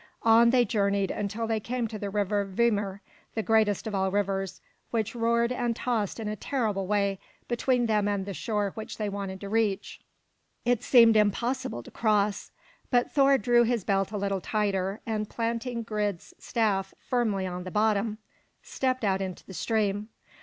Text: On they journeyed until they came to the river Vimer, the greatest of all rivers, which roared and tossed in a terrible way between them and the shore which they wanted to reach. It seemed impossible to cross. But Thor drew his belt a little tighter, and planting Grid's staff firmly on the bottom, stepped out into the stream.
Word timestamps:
On 0.23 0.49
they 0.49 0.65
journeyed 0.65 1.11
until 1.11 1.45
they 1.45 1.59
came 1.59 1.87
to 1.87 1.99
the 1.99 2.09
river 2.09 2.43
Vimer, 2.43 3.01
the 3.35 3.43
greatest 3.43 3.85
of 3.85 3.93
all 3.93 4.09
rivers, 4.09 4.59
which 4.89 5.13
roared 5.13 5.51
and 5.51 5.75
tossed 5.75 6.19
in 6.19 6.27
a 6.27 6.35
terrible 6.35 6.87
way 6.87 7.19
between 7.47 7.85
them 7.85 8.07
and 8.07 8.25
the 8.25 8.33
shore 8.33 8.71
which 8.73 8.97
they 8.97 9.09
wanted 9.09 9.39
to 9.41 9.47
reach. 9.49 10.01
It 10.65 10.81
seemed 10.81 11.15
impossible 11.15 11.83
to 11.83 11.91
cross. 11.91 12.49
But 12.89 13.11
Thor 13.11 13.37
drew 13.37 13.61
his 13.61 13.83
belt 13.83 14.11
a 14.11 14.17
little 14.17 14.41
tighter, 14.41 15.01
and 15.05 15.29
planting 15.29 15.83
Grid's 15.83 16.33
staff 16.39 16.95
firmly 16.97 17.45
on 17.45 17.63
the 17.63 17.69
bottom, 17.69 18.17
stepped 18.63 19.03
out 19.03 19.21
into 19.21 19.45
the 19.45 19.53
stream. 19.53 20.09